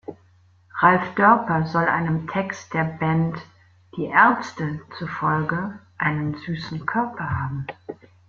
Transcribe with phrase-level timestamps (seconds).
[0.81, 3.37] Ralf Dörper soll einem Text der Band
[3.95, 7.67] Die Ärzte zufolge einen „süßen Körper“ haben.